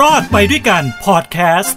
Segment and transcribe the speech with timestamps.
[0.00, 1.76] รอดไปด้วยกันพอดแคสต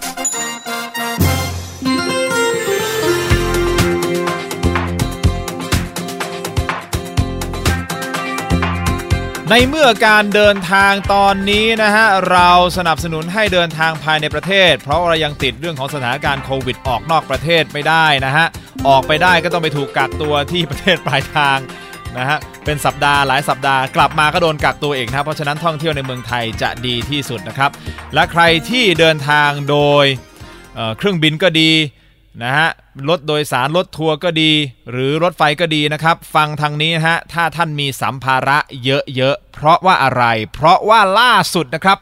[9.50, 18.46] ในเมื่อการเดินทางตอนนี้นะฮะ เราสนับสนุนให้เดินทางภายในประเทศ เพราะเรายังติดเรื่องของสถานการณ์โควิดออกนอกประเทศไม่ได้นะฮะ
[18.88, 21.58] ออกไปได้ก็ต้องไปถูกกักตัวที่ประเทศปลายทาง
[22.18, 27.70] นะฮะ เป็นสัปดาห์หลายสัปดาห์กลับมาก็โดนกักตัวเองนะเพราะฉะนั้นท่องเที่ยวในเมืองไทยจะดีที่สุดนะครับ
[28.14, 30.04] และใครที่เดินทางโดย
[30.74, 31.70] เเครื่องบินก็ดี
[32.42, 32.68] นะฮะ
[33.08, 34.52] รถโดยสารรถทัวร์ก็ดี
[34.90, 41.98] หรือรถไฟก็ดีนะครับ ฟังทางนี้นะฮะถ้าท่านมีสัมภาระเยอะๆเพราะว่าอะไร เพราะว่าล่าสุดนะครับ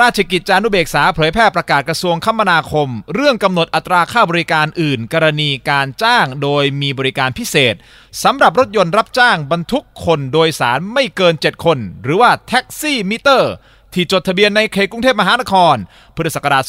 [0.00, 7.74] ราชกิจจานุเบกษาเผยแพร่ประกาศกระทรวงคมนาคม เรื่องกำหนดอัตราค่าบริการอื่น กรณีการจ้างโดยมีบริการพิเศษ
[8.22, 13.52] สำหรับรถยนต์รับจ้างบรรทุกคนโดยสารไม่เกิน 7 คน หรือว่าแท็กซี่มิเตอร์
[13.92, 15.76] ที่จดทะเบียนในเขตกรุงเทพมหานคร
[16.14, 16.64] พุทธศักราช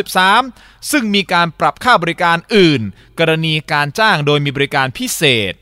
[0.00, 2.82] 2563 ซึ่งมีการปรับค่าบริการอื่น
[3.18, 5.54] กรณีการจ้างโดยมีบริการพิเศษ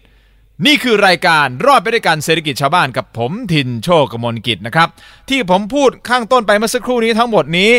[0.66, 4.88] นี่คือรายการรอดไปด้วยกันเศรษฐกิจชาวบ้านกับผมทินโชคกมลกิจนะครับ
[5.28, 7.72] ที่ผมพูดข้างต้นไปเมื่อสักครู่นี้ทั้งหมดนี้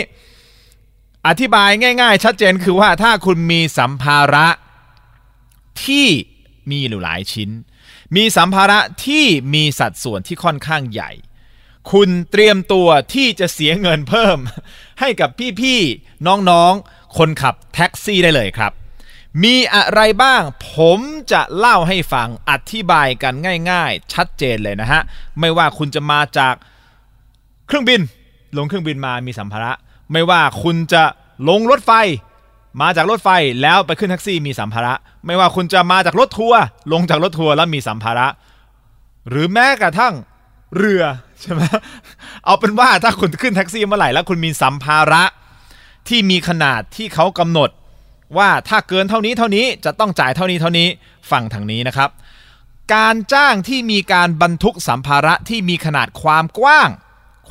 [1.28, 1.70] อธิบาย
[2.02, 4.48] ง่าย ๆ ชัดเจนคือว่าถ้าคุณมีสัมภาระ
[5.86, 6.08] ที่
[6.70, 7.50] มีอยู่หลายชิ้น
[8.16, 11.12] มีสัมภาระที่มีสัดส่วนที่ค่อนข้างใหญ่
[11.92, 14.38] คุณเตรียมตัวที่จะเสียเงินเพิ่ม
[15.00, 15.30] ให้กับ
[15.62, 18.72] พี่ๆน้องๆ คนขับแท็กซี่ได้เลยครับ
[19.44, 20.42] มีอะไรบ้าง
[20.74, 21.00] ผม
[21.32, 23.34] จะเล่าให้ฟังอธิบายกัน
[23.72, 25.02] ง่าย ๆ ชัดเจนเลยนะฮะ
[25.40, 26.54] ไม่ว่าคุณจะมาจาก
[27.68, 28.02] เครื่องบิน
[28.58, 29.72] ลงเครื่องบินมามีสัมภาระ
[30.12, 31.04] ไม่ว่าคุณจะ
[31.50, 31.92] ลงรถไฟ
[32.82, 33.30] มาจากรถไฟ
[33.62, 34.94] แล้วไปขึ้นแท็กซี่มีสัมภาระ
[35.26, 36.62] ไม่ว่าคุณจะมาจากรถทัวร์
[36.94, 38.28] ลงจากรถทัวร์แล้วมีสัมภาระ
[39.30, 40.14] หรือแม้กระทั่ง
[40.78, 41.04] เรือ
[41.42, 41.62] ใช่ไหม
[42.46, 45.24] เอาเป็นว่าถ้าคุณขึ้นแท็กซี่เมื่อไหร่แล้วคุณมีสัมภาระ
[46.08, 47.70] ที่มีขนาดที่เขากำหนด
[48.38, 50.88] ว่าถ้าเกินเท่านี้เท่านี้จะต้องจ่ายเท่านี้เท่านี้
[51.32, 52.10] ฟังทางนี้นะครับ
[52.94, 56.90] การจ้างที่มีการบรรทุกสัมภาระที่มีขนาดความกว้าง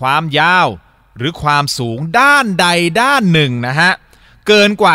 [0.01, 0.69] ความยาว
[1.17, 2.67] หรือความสูงด้านใด
[3.03, 3.93] ด้านหนึ่งนะฮะ
[4.47, 4.95] เกินกว่า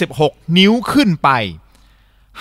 [0.00, 1.28] 26 นิ้วขึ้นไป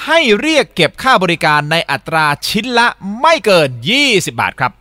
[0.05, 2.87] ให้เรียกเก็บค่าบริการในอัตราชิ้นละ
[3.21, 3.69] ไม่เกิน
[4.03, 4.71] 20 บาทครับ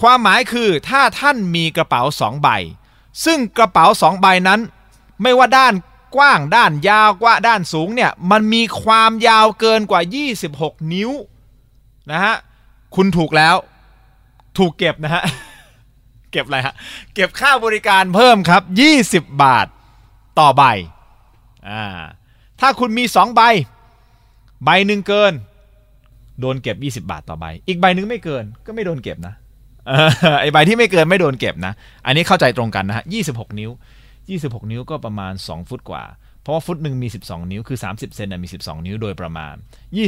[0.00, 2.48] ความหมายคือถ้าท่านมีกระเป๋าสองใบ
[3.24, 4.60] ซึ่งกระเป๋าสองใบนั้น
[5.22, 5.74] ไม่ว่าด้าน
[6.14, 10.02] กว้างด้านยาวกว่าด้านสูงเนี่ยมันมีความยาวเกินกว่า
[10.46, 11.10] 26 นิ้ว
[12.10, 12.34] นะฮะ
[12.96, 13.56] คุณถูกแล้ว
[14.58, 15.22] ถูกเก็บนะฮะ
[16.32, 16.74] เก็บอะไรฮะ
[17.14, 18.62] เก็บค่าบริการเพิ่มครับ
[19.00, 19.66] 20 บาท
[20.38, 20.62] ต่อใบ
[21.68, 21.82] อ่า
[22.60, 23.42] ถ้าคุณมี 2 ใบ
[24.64, 25.32] ใบหนึ่งเกิน
[26.40, 29.34] โดนเก็บ 20 บาทต่อใบ อีกใบหนึ่งไม่เกินก็ไม่โดนเก็บนะ
[30.40, 31.72] ไอใบที่ไม่เกินไม่โดนเก็บนะ
[32.06, 33.70] อันนี้เข้าใจตรงกันนะฮะ26 นิ้ว
[34.34, 36.04] 26 นิ้วก็ประมาณ 2 ฟุตกว่า
[36.42, 39.54] เพราะว่าฟุตหนึ่งมี 12 นิ้วคือ 30 เซนมี 12 นิ้วโดยประมาณ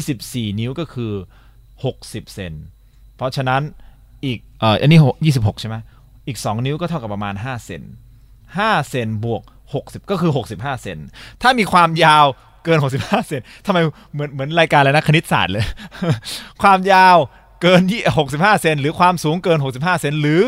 [0.02, 1.12] 24 นิ้วก็คือ
[1.74, 2.52] 60 เซน
[3.16, 3.62] เพราะฉะนั้น
[4.24, 4.98] อีกเอ่ออันนี้
[5.34, 5.76] 26 ใช่ไหม
[6.26, 7.82] อีก 2 นิ้วก็เท่ากับประมาณ 5 เซน
[8.36, 9.42] 5 เซนบวก
[9.76, 10.98] 60 ก็คือ 65 เซน
[11.42, 12.26] ถ้ามีความยาว
[12.64, 13.78] เกิน 65 เซนทำไม
[14.12, 15.64] เหมือนเหมือนรายการอะไรนะคณิตศาสตร์เลย
[16.62, 17.16] ความยาว
[17.62, 17.82] เกิน
[18.22, 20.42] 65 เซนหรือความสูงเกิน 65 เซนหรือ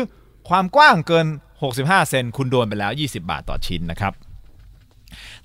[0.49, 1.27] ความกว้างเกิน
[1.61, 4.13] 65 เซนคุณโดนไปแล้ว 20 บาทต่อชิ้นนะครับ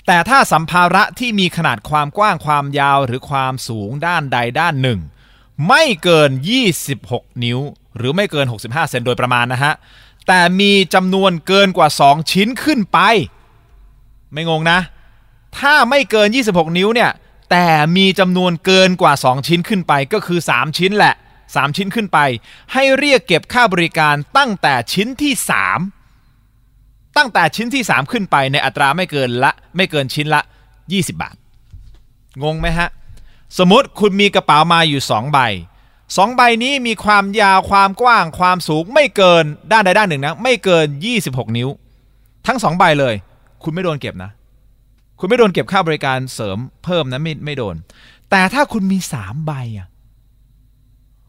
[0.06, 5.00] แต่ถ้าสัมภาระที่มีขนาดความกว้างความยาวหรือความสูงด้านใดด้านหนึ่ง
[5.69, 6.31] ไม่เกิน
[6.87, 7.59] 26 นิ้ว
[7.97, 9.72] หรือไม่เกิน 65 เซนโดยประมาณนะฮะ
[10.26, 12.99] แต่มีจำนวนเกินกว่า 2 ชิ้นขึ้นไป
[14.32, 14.78] ไม่งงนะ
[15.59, 17.10] ถ้าไม่เกิน 26 นิ้วเนี่ย
[17.50, 17.66] แต่
[17.97, 22.19] มีจำนวนเกินกว่า 2 ชิ้นขึ้นไปก็คือ 3 ชิ้นแหละ 3 ชิ้นขึ้นไป
[22.72, 25.32] ให้เรียกเก็บค่าบริการตั้งแต่ชิ้นที่
[25.76, 26.06] 3
[27.16, 30.41] ตั้งแต่ชิ้นที่ 3 ขึ้นไปในอัตราไม่เกินละไม่เกินชิ้นละ
[30.82, 31.37] 20 บาท
[32.43, 32.88] งงไหมฮะ
[33.59, 35.38] สมมติคุณมีกระเป๋ามาอยู่ 2 ใบ
[35.94, 40.87] 2 ใบนี้มีความยาวความกว้างความสูงไม่เกินด้านใดด้านหนึ่งนะ ไม่เกิน
[41.22, 41.69] 26 นิ้ว
[42.46, 43.14] ทั้ง 2 ใบเลย
[43.62, 44.31] คุณไม่โดนเก็บนะ
[45.19, 47.76] คุณไม่โดนเก็บค่าบริการเสริมเพิ่มนะไม่ไม่โดน
[48.31, 49.88] แต่ถ้าคุณมี 3 ใบอะ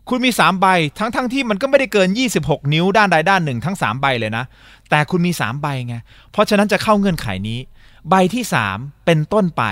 [0.09, 0.68] คุณมี 3 ใบ
[1.00, 2.09] ทั้งทั้งที่มันก็ไม่ได้เกิน
[2.42, 4.45] 26 นิ้วด้านใดด้านหนึ่งทั้ง 3 ใบเลยนะ
[4.89, 5.95] แต่คุณมี 3 ใบไง
[6.31, 7.59] เพราะฉะนั้นจะเข้าเงื่อนไขนี้
[8.09, 8.44] ใบที่
[8.74, 9.63] 3 เป็นต้นไป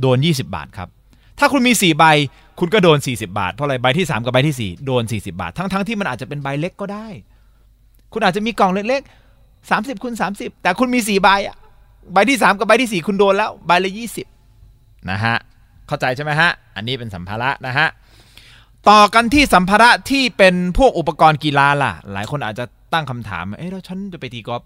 [0.00, 0.88] โดน 20 บาทครับ
[1.38, 2.04] ถ้าคุณมี 4 ใบ
[2.58, 7.06] คุณก็โดน 40 บาท เพราะอะไร ใบที่ 3 กับใบที่ 4 โดน 40 บาท ทั้งทั้งที่มันอาจจะเป็นใบเล็กก็ได้
[8.12, 11.56] คุณอาจจะมีกล่องเล็กๆ 30คูณ30 แต่คุณมี 4 ใบอะ
[12.12, 13.90] ใบที่ 3 กับใบที่ 4 คุณโดนแล้ว ใบละ
[14.48, 15.36] 20 นะฮะ
[15.86, 17.88] เข้าใจใช่ไหมฮะ อันนี้เป็นสัมภาระนะฮะ
[18.88, 24.62] ต่อกันที่สัมภาระที่เป็นพวกอุปกรณ์กีฬาล่ะ หลายคนอาจจะตั้งคำถาม เอ๊ะแล้วฉันจะไปตีกอล์ฟ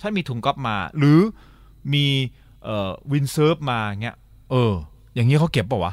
[0.00, 1.20] ฉันมีถุงก๊อฟมา หรือ
[1.92, 2.06] มี
[2.64, 4.16] เอ่อวินเซิร์ฟมาเงี้ย
[4.50, 4.72] เออ
[5.14, 5.92] อย่างนี้เขาเก็บป่าวะ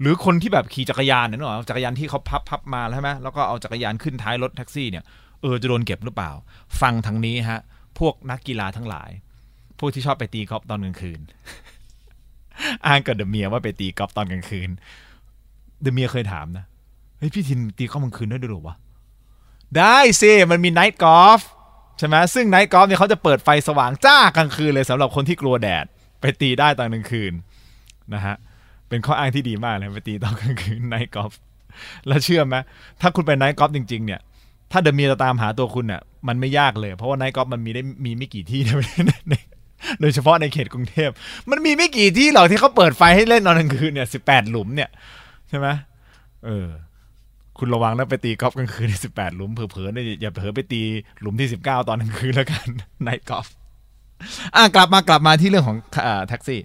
[0.00, 5.04] หรือคนที่แบบขี่จักรยานเนี่ยนึกอะจักรยานที่เขาพับพับมาแล้วใช่ไหมแล้วก็เอาจักรยานขึ้นท้ายรถแท็กซี่เนี่ย
[5.42, 6.30] เออจะโดนเก็บหรือเปล่า
[6.80, 7.60] ฟังทางนี้ฮะ
[7.98, 9.10] พวกนักกีฬาทั้งหลาย
[9.78, 11.20] พวกที่ชอบไปตีกอล์ฟตอนกลางคืน
[12.86, 14.70] อ้างกับ the เมียว่าไปตีกอล์ฟตอนกลางคืน
[15.82, 16.64] the เมียเคยถามนะ
[17.24, 18.76] เฮ้ยพี่ทินตีกอล์ฟกลางคืนได้ด้วยหรอวะ
[19.78, 21.40] ได้สิมันมี night golf
[21.98, 25.84] ใช่ไหมซึ่ง night golf เนี่ยเขาจะเปิดไฟสว่างจ้ากลางคืนเลยสำหรับคนที่กลัวแดด
[26.20, 27.32] ไปตีได้ตอนกลางคืน
[28.14, 28.36] นะฮะ
[28.88, 31.32] เป็นข้ออ้างที่ดีมากเลยไปตีตอนกลางคืน night golf
[32.06, 32.56] แล้วเชื่อไหม
[33.00, 34.20] ถ้าคุณไป night golf จริง ๆ เนี่ย
[34.72, 38.60] ถ้า the เมียจะตามหาตัวคุณเนี่ยมันไม่ยากเลย เพราะว่า night golf มันมีได้มีไม่กี่ที่
[39.28, 39.34] ใน
[40.00, 41.10] โดยเฉพาะในเขตกรุงเทพ
[41.50, 44.90] มันมีไม่กี่ที่หรอกที่เขาเปิดไฟให้เล่นตอนกลางคืนเนี่ยสิบแปดหลุมเนี่ย
[45.48, 45.68] ใช่ไหม
[46.44, 46.66] เออ
[47.58, 50.82] คุณระวังนะไปตีกอล์ฟกลางคืนที่สิบแปดหลุมเผลอๆเนี่ยอย่าเผลอไปตี
[51.20, 52.66] หลุมที่สิบเก้าตอนกลางคืนแล้วกัน
[53.02, 53.46] night golf
[54.56, 56.60] อะกลับมากลับมาที่เรื่องของอ่าแท็กซี่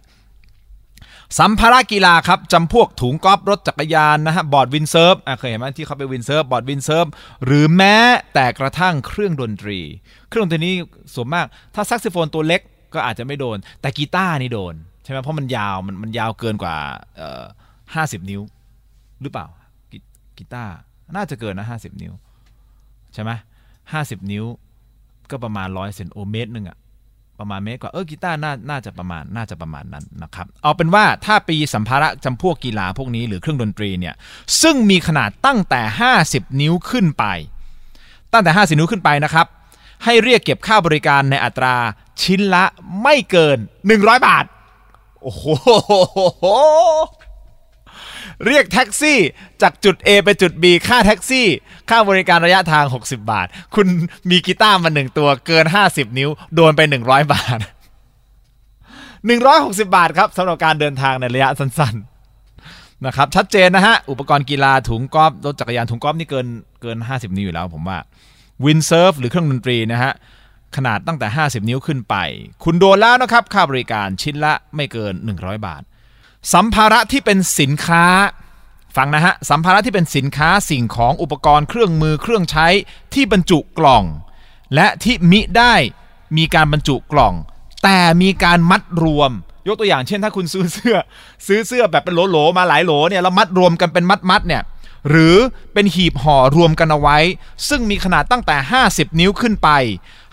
[1.40, 7.06] สัมภาระกีฬาครับจำพวกถุงกอล์ฟรถจักรยานนะฮะบอร์ด windsurf อะเคยเห็นไหมที่เขาไป windsurf บอร์ด windsurf
[7.46, 7.98] หรือแม้
[8.34, 9.80] แต่กระทั่งเครื่องดนตรี
[10.30, 10.76] เครื่องดนตรีนี้
[11.14, 11.46] ส่วนมาก
[11.76, 12.62] ถ้าแซกซิโฟนตัวเล็ก
[12.94, 16.76] ก็อาจจะไม่โดน แต่กีตาร์นี่โดน ใช่ไหมเพราะมันยาวมันมันยาวเกินกว่า
[17.18, 17.44] เอ่อ
[17.96, 18.42] ห้าสิบนิ้ว
[19.22, 19.46] หรือเปล่า
[20.40, 20.74] กีตาร์
[21.16, 22.14] น่าจะเกินนะห้าสิบนิ้ว
[23.14, 23.32] ใช่ไหม
[23.94, 24.46] ห้าสิบนิ้ว
[25.32, 26.78] ก็ประมาณร้อยเซนติเมตรหนึ่งอะ
[27.40, 34.16] ประมาณเมตรกว่าเออกีตาร์น่าน่าจะประมาณน่าจะประมาณนั้นนะครับ เอาเป็นว่าถ้ามีสัมภาระจำพวกกีฬาพวกนี้หรือเครื่องดนตรีเนี่ย
[34.62, 35.82] ซึ่งมีขนาดตั้งแต่
[36.22, 37.26] 50 นิ้วขึ้นไป
[38.34, 39.48] ตั้งแต่ 50 นิ้วขึ้นไปนะครับ
[40.04, 41.76] ให้เรียกเก็บค่าบริการในอัตรา
[42.22, 42.64] ชิ้นละ
[43.02, 43.58] ไม่เกิน
[43.94, 44.46] 100 บาท
[45.22, 45.46] โอ้โห
[48.48, 49.20] เรียกแท็กซี่
[49.62, 51.48] จากจุด A ไปจุด B ค่าแท็กซี่
[51.90, 53.88] ค่าบริการระยะทาง 60 บาท คุณ
[54.30, 57.60] มีกีตาร์มาหนึ่งตัวเกิน 50 นิ้ว โดนไป 100 บาท
[59.16, 66.48] 160 บาทครับสำหรับการเดินทางในระยะสั้นๆนะครับชัดเจนนะฮะ อุปกรณ์กีฬาถุงกอล์ฟรถจักรยานถุงกอล์ฟนี่เกิน
[66.82, 67.98] เกิน 50 นิ้วอยู่แล้วผมว่า
[68.66, 70.14] วินเซิร์ฟหรือเครื่องดนตรีนะฮะ
[70.76, 72.16] ขนาดตั้งแต่ 50 นิ้วขึ้นไป
[72.64, 75.82] คุณโดนแล้วนะครับ ค่าบริการชิ้นละไม่เกิน 100 บาท
[76.54, 78.06] สัมภาระที่เป็นสินค้า
[78.96, 82.68] ฟังนะฮะ สัมภาระที่เป็นสินค้าสิ่งของอุปกรณ์เครื่องมือเครื่องใช้
[83.14, 84.04] ที่บรรจุกล่อง
[84.76, 85.74] และที่มิได้
[86.38, 87.34] มีการบรรจุกล่อง
[87.84, 89.32] แต่มีการมัดรวม
[89.68, 90.98] ยกตัวอย่างเช่นถ้าคุณซื้อเสื้อ
[91.48, 94.64] ซื้อเสื้อแบบเป็นโหลๆมาหลายโหลเนี่ยแล้วมัดรวมกันเป็นมัดๆเนี่ย
[95.10, 95.38] หรือ
[95.74, 97.18] เป็นหีบห่อรวมกันเอาไว้
[97.70, 98.58] ซึ่งมีขนาดตั้งแต่
[98.88, 99.70] 50 นิ้วขึ้นไป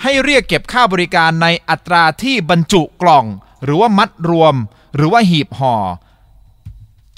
[0.02, 3.24] ให้เรียกเก็บค่าบริการในอัตราที่บรรจุกล่อง
[3.64, 4.54] หรือว่ามัดรวม
[4.96, 5.74] หรือว่าหีบห่อ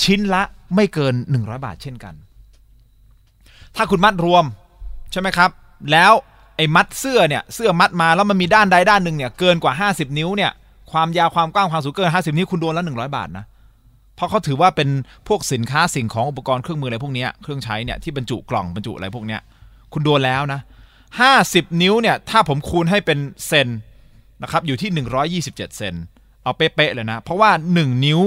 [0.02, 0.43] ชิ้นละ
[0.75, 2.14] ไม่เกิน 100 บาทเช่นกัน
[3.76, 4.44] ถ้าคุณมัดรวม
[5.12, 5.50] ใช่ไหมครับ
[5.93, 6.12] แล้ว
[6.56, 10.52] ไอ้มัดเสื้อเนี่ยเสื้อมัดมาแล้วมันมีด้านใดด้านหนึ่งเนี่ยเกินกว่า 50 นิ้วเนี่ย
[10.93, 13.44] ความยาวความกว้างความสูงเกิน 50 นิ้วคุณโดนละ100 บาทนะ
[14.17, 14.88] เพราะเขาถือว่าเป็น
[15.29, 19.38] พวกสินค้าสิ่งของอุปกรณ์เครื่องมืออะไรพวกนี้เครื่องใช้เนี่ยที่บรรจุกล่องบรรจุอะไรพวกนี้
[19.93, 20.61] คุณโดนแล้วนะ
[21.20, 23.69] 50 นิ้วเนี่ยถ้าผมคูณให้เป็นเซน
[24.43, 24.90] นะครับอยู่ที่
[25.44, 25.94] 127 เซน
[26.43, 28.20] เอาเป๊ะๆเลยนะ เพราะว่า 1 นิ้ว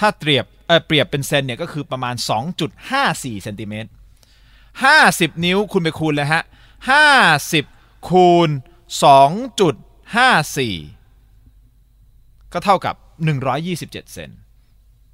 [0.00, 2.14] ถ้าเปรียบเออเปรียบเป็นเซนเนี่ยก็คือประมาณ
[2.78, 3.90] 2.54เซนติเมตร
[4.66, 6.42] 50 นิ้วคุณไปคูณเลยฮะ
[7.24, 8.48] 50 คูณ
[9.96, 12.94] 2.54 ก็เท่ากับ
[13.54, 14.30] 127 เซน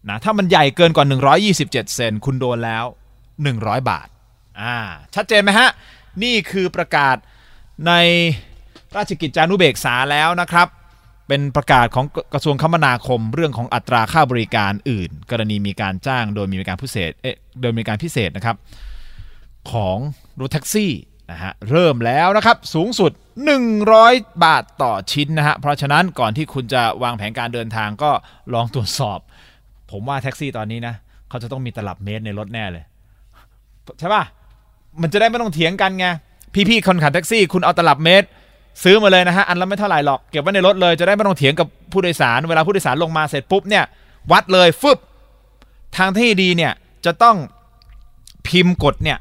[0.08, 1.06] นะถ้ามันใหญ่เกินกว่า
[1.50, 2.84] 127 เซนคุณโดนแล้ว
[3.36, 4.08] 100 บาท
[4.60, 4.76] อ่า
[5.14, 5.70] ชัดเจนไหมฮะ
[6.22, 7.16] นี่คือประกาศ
[7.86, 7.92] ใน
[8.96, 10.68] ราชกิจจานุเบกษาแล้วนะครับ
[11.32, 18.56] เป็นประกาศของกระทรวงคมนาคมเรื่องของอัตราค่าบริการอื่น กรณีมีการจ้างโดยมีการพิเศษเอ๊ะโดยมีการพิเศษนะครับ
[19.72, 19.96] ของ
[20.40, 20.92] รถแท็กซี่
[21.30, 23.10] นะฮะเริ่มแล้วนะครับสูงสุด
[23.78, 28.10] 100 บาทต่อชิ้นนะฮะเพราะฉะนั้นก่อนที่คุณจะวางแผนการเดินทางก็
[28.54, 29.18] ลองตรวจสอบ
[29.90, 30.94] ผมว่าแท็กซี่ตอนนี้นะ
[31.28, 32.84] เขาจะต้องมีตลับเมตรในรถแน่เลย
[33.98, 34.22] ใช่ป่ะ
[35.02, 36.06] มันจะได้ไม่ต้องเถียงกันไง
[36.68, 38.28] พี่ๆคนขับแท็กซี่ คุณเอาตลับเมตร
[38.82, 43.84] ซื้อมาเลยนะฮะอันละไม่เท่าไหร่หรอกเก็บไว้ในรถเลยจะได้ไม่ต้องเถียงกับผู้โดยสาร เวลาผู้โดยสารลงมาเสร็จปุ๊บเนี่ย
[44.32, 44.98] วัดเลยฟึบ
[45.96, 46.72] ทางที่ดีเนี่ย
[47.06, 47.36] จะต้อง
[48.48, 49.18] พิมพ์กดเนี่ย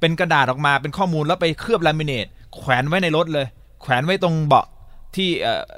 [0.00, 3.46] เป็นกระดาษออกมาเป็นข้อมูลแล้วไปเคลือบลามิเนตแขวนไว้ในรถเลย
[3.82, 4.66] แขวนไว้ตรงเบาะ
[5.16, 5.28] ที่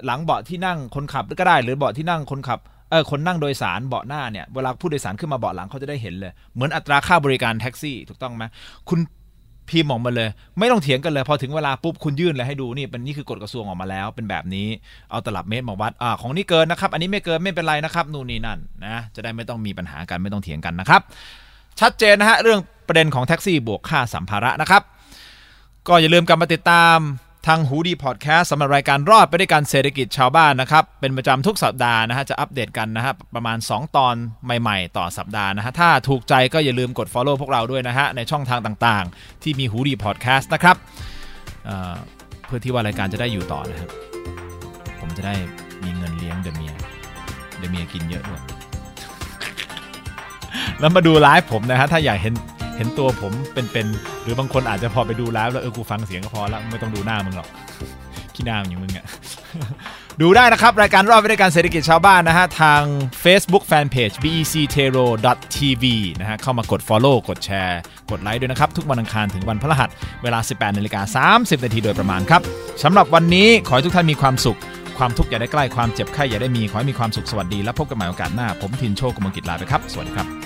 [0.07, 2.59] หลังเบาะที่นั่งคนขับก็ได้ หรือเบาะที่นั่งคนขับ
[2.91, 8.45] เออคนนั่งโดยสารเบาะหน้าเนี่ยเวลาผู้โดยสารขึ้นมาเบาะหลังเขาจะได้เห็นเลย เหมือนอัตราค่าบริการแท็กซี่ถูกต้องไหม
[8.89, 9.01] คุณ
[9.71, 14.69] พิมพ์ออกมาเลย ไม่ต้องเถียงกันเลย พอถึงเวลาปุ๊บคุณยื่นเลยให้ดูนี่เป็นนี่คือกฎกระทรวงออกมาแล้ว เป็นแบบนี้
[15.11, 21.01] เอาตลับเมตรมาวัดอ่าของนี่เกินนะครับ อันนี้ไม่เกินไม่เป็นไรนะครับนู่นนี่นั่นนะจะได้ไม่ต้องมีปัญหากันไม่ต้องเถียงกันนะครับ
[21.81, 24.83] ชัดเจนนะฮะเรื่องประเด็นของแท็กซี่บวกค่าสัมภาระนะครับ
[25.89, 26.99] ก็อย่าลืมกลับมาติดตาม
[27.47, 34.15] ทางหูดีพอดแคสต์สำหรับรายการรอดไปด้วยกันเศรษฐกิจชาวบ้านนะครับ เป็นประจำทุกสัปดาห์นะฮะ จะอัปเดตกันนะฮะ ประมาณ 2 ตอน
[34.61, 40.77] ใหม่ๆ ต่อสัปดาห์นะฮะ ถ้าถูกใจก็อย่าลืมกด Follow พวกเราด้วยนะฮะ ในช่องทางต่างๆ ที่มีหูดีพอดแคสต์นะครับ
[41.67, 43.91] เเพื่อที่ว่ารายการจะได้อยู่ต่อนะครับ
[45.01, 45.35] ผมจะได้
[45.85, 46.73] มีเงินเลี้ยงเดเมีย
[47.59, 48.41] เดเมียกินเยอะด้วย
[50.81, 52.35] แล้วมาดูไลฟ์ผมนะฮะถ้าอยากเห็น
[52.77, 57.49] เห็นตัวผมเป็นๆหรือบางคนอาจจะพอไปดูไลฟ์แล้วเออกูฟังเสียงก็พอแล้วไม่ต้องดูหน้ามึงหรอก
[58.35, 59.07] ขี้หน้ามึงอย่างมึงอะ
[60.23, 62.83] ดูได้นะครับ รายการรอบวิธีการเศรษฐกิจชาวบ้านนะฮะ ทาง
[63.25, 65.85] Facebook Fanpage bectero.tv
[66.21, 67.81] นะฮะ เข้ามากด Follow กดแชร์
[68.11, 69.91] กดไลค์ด้วยนะครับ ทุกวันอังคารถึงวันพฤหัส
[70.23, 72.43] เวลา 18นาฬิกา30 นาทีโดยประมาณครับ
[72.83, 74.59] สำหรับวันนี้ขอให้ทุกท่านมีความสุข
[74.99, 80.46] ความทุกข์อย่าได้ใกล้ความเจ็บไข้อย่าได้มี ขอให้มีความสุขสวัสดีและพบกันใหม่โอกาสหน้า ผมทินโชคกมลกิจลาไปครับ สวัสดีครับ